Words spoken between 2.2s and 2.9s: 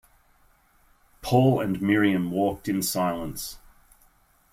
walked in